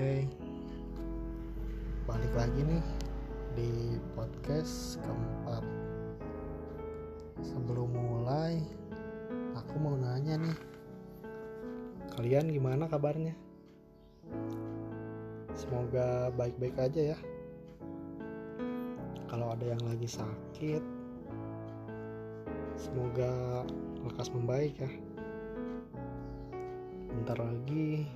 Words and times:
Oke, 0.00 0.24
balik 2.08 2.32
lagi 2.32 2.64
nih 2.64 2.84
di 3.52 4.00
podcast 4.16 4.96
keempat. 5.04 5.60
Sebelum 7.44 7.92
mulai, 7.92 8.64
aku 9.52 9.76
mau 9.76 10.00
nanya 10.00 10.40
nih, 10.40 10.56
kalian 12.16 12.48
gimana 12.48 12.88
kabarnya? 12.88 13.36
Semoga 15.52 16.32
baik-baik 16.32 16.80
aja 16.80 17.12
ya. 17.12 17.18
Kalau 19.28 19.52
ada 19.52 19.68
yang 19.68 19.84
lagi 19.84 20.08
sakit, 20.08 20.80
semoga 22.72 23.68
lekas 24.08 24.32
membaik 24.32 24.80
ya. 24.80 24.88
Bentar 27.12 27.36
lagi 27.36 28.08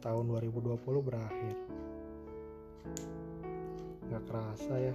tahun 0.00 0.24
2020 0.32 0.80
berakhir. 1.04 1.56
Gak 4.08 4.24
kerasa 4.26 4.74
ya, 4.80 4.94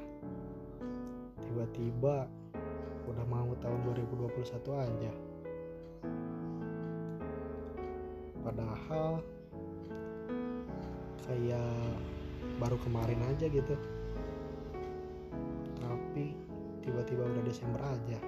tiba-tiba 1.45 2.25
udah 3.05 3.25
mau 3.29 3.53
tahun 3.61 3.79
2021 3.93 4.75
aja. 4.75 5.13
Padahal 8.41 9.21
kayak 11.25 11.97
baru 12.57 12.77
kemarin 12.81 13.21
aja 13.29 13.45
gitu. 13.49 13.75
Tapi 15.79 16.33
tiba-tiba 16.81 17.23
udah 17.29 17.43
Desember 17.45 17.81
aja. 17.81 18.19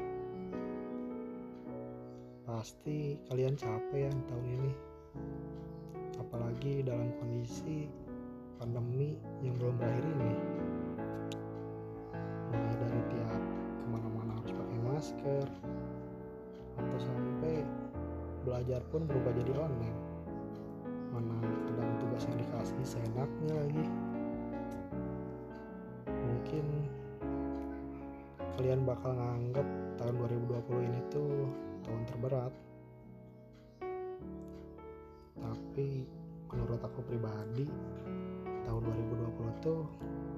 Pasti 2.48 3.20
kalian 3.28 3.60
capek 3.60 4.10
ya 4.10 4.12
tahun 4.32 4.46
ini 4.46 4.72
apalagi 6.28 6.84
dalam 6.84 7.08
kondisi 7.24 7.88
pandemi 8.60 9.16
yang 9.40 9.56
belum 9.56 9.80
berakhir 9.80 10.04
ini. 10.04 10.34
Mulai 12.52 12.76
dari 12.84 13.02
tiap 13.16 13.42
ke 13.80 13.86
mana-mana 13.88 14.36
harus 14.36 14.52
pakai 14.52 14.80
masker 14.84 15.48
atau 16.76 17.00
sampai 17.00 17.64
belajar 18.44 18.84
pun 18.92 19.08
berubah 19.08 19.32
jadi 19.40 19.56
online. 19.56 20.00
Mana 21.16 21.40
kadang 21.72 21.96
tugas 22.04 22.28
yang 22.28 22.38
dikasih 22.44 22.84
seenaknya 22.84 23.54
lagi. 23.64 23.86
Mungkin 26.12 26.66
kalian 28.60 28.84
bakal 28.84 29.16
nganggap 29.16 29.68
tahun 29.96 30.16
pribadi 37.08 37.66
tahun 38.68 38.84
2020 38.84 39.64
tuh 39.64 39.88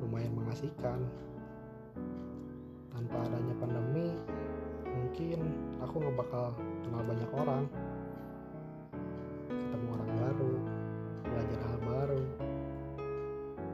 lumayan 0.05 0.33
mengasihkan. 0.37 1.01
Tanpa 2.93 3.17
adanya 3.25 3.55
pandemi 3.57 4.13
mungkin 4.85 5.39
aku 5.81 5.95
nggak 5.97 6.17
bakal 6.21 6.53
kenal 6.85 7.01
banyak 7.03 7.31
orang. 7.33 7.63
Ketemu 9.49 9.87
orang 9.97 10.11
baru 10.13 10.53
belajar 11.25 11.59
hal 11.65 11.77
baru. 11.81 12.23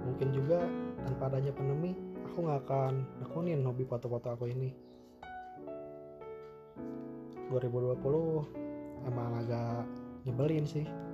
Mungkin 0.07 0.27
juga 0.31 0.59
tanpa 1.03 1.23
adanya 1.27 1.51
pandemi 1.51 1.91
aku 2.31 2.37
nggak 2.47 2.61
akan 2.63 2.93
nekunin 3.19 3.59
hobi 3.67 3.83
foto-foto 3.83 4.31
aku 4.31 4.47
ini. 4.47 4.71
2020 7.51 8.01
emang 9.05 9.31
agak 9.37 9.85
nyebelin 10.25 10.65
sih 10.65 11.04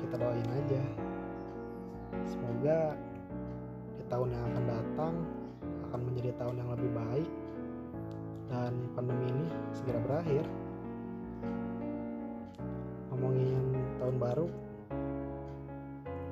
kita 0.00 0.16
doain 0.16 0.48
aja. 0.48 0.82
Semoga 2.24 2.96
di 4.00 4.04
tahun 4.08 4.28
yang 4.32 4.44
akan 4.48 4.64
datang 4.64 5.14
akan 5.90 6.00
menjadi 6.08 6.30
tahun 6.40 6.56
yang 6.56 6.70
lebih 6.72 6.90
baik 6.96 7.30
dan 8.48 8.72
pandemi 8.96 9.26
ini 9.28 9.46
segera 9.76 10.00
berakhir. 10.00 10.44
Ngomongin 13.12 13.76
tahun 14.00 14.16
baru 14.16 14.48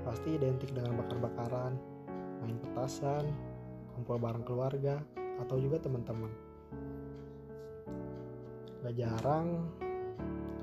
pasti 0.09 0.41
identik 0.41 0.73
dengan 0.73 0.97
bakar-bakaran 1.05 1.77
main 2.41 2.57
petasan 2.65 3.29
kumpul 3.93 4.17
bareng 4.17 4.47
keluarga 4.47 4.97
atau 5.43 5.61
juga 5.61 5.77
teman-teman. 5.83 6.33
Gak 8.87 8.95
jarang 8.95 9.69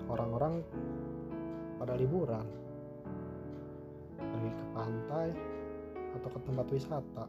orang-orang 0.10 0.64
pada 1.78 1.94
liburan 2.00 2.65
pergi 4.18 4.52
ke 4.52 4.66
pantai 4.76 5.28
atau 6.16 6.30
ke 6.32 6.40
tempat 6.44 6.68
wisata. 6.72 7.26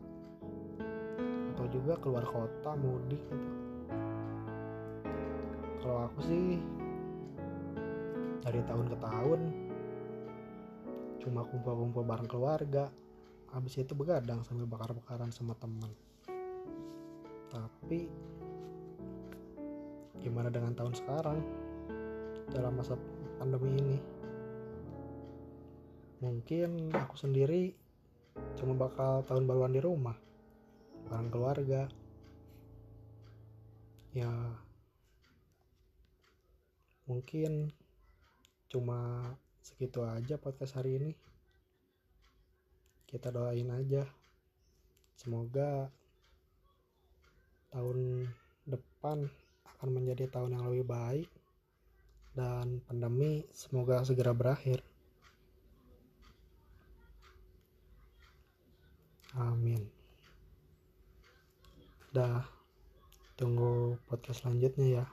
Atau 1.54 1.64
juga 1.72 1.94
keluar 1.98 2.24
kota 2.26 2.72
mudik 2.78 3.22
gitu. 3.22 3.56
Kalau 5.82 6.10
aku 6.10 6.20
sih 6.26 6.58
dari 8.42 8.60
tahun 8.66 8.86
ke 8.91 8.97
tahun 8.98 9.41
cuma 11.22 11.42
kumpul-kumpul 11.47 12.02
bareng 12.06 12.30
keluarga. 12.30 12.91
Habis 13.54 13.78
itu 13.80 13.94
begadang 13.94 14.42
sambil 14.42 14.66
bakar-bakaran 14.66 15.30
sama 15.30 15.54
teman 15.56 15.88
tapi 17.56 18.10
gimana 20.20 20.50
dengan 20.50 20.74
tahun 20.74 20.94
sekarang? 20.98 21.38
Dalam 22.50 22.78
masa 22.78 22.98
pandemi 23.38 23.78
ini 23.78 23.97
mungkin 26.21 26.93
aku 26.97 27.21
sendiri 27.21 27.77
cuma 28.56 28.77
bakal 28.77 29.25
tahun 29.28 29.44
baruan 29.44 29.72
di 29.72 29.81
rumah 29.81 30.16
bareng 31.06 31.31
keluarga. 31.31 31.87
Ya 34.16 34.32
mungkin 37.06 37.71
cuma 38.66 39.31
segitu 39.62 40.03
aja 40.03 40.34
podcast 40.41 40.75
hari 40.75 40.99
ini. 40.99 41.10
Kita 43.06 43.31
doain 43.31 43.71
aja. 43.71 44.03
Semoga 45.15 45.88
tahun 47.71 48.28
depan 48.66 49.31
akan 49.77 49.88
menjadi 49.93 50.27
tahun 50.33 50.59
yang 50.59 50.65
lebih 50.69 50.87
baik 50.88 51.28
dan 52.34 52.83
pandemi 52.84 53.47
semoga 53.54 54.03
segera 54.03 54.34
berakhir. 54.34 54.95
Dah, 62.16 62.49
tunggu 63.37 64.00
podcast 64.09 64.41
selanjutnya 64.41 64.87
ya. 64.88 65.04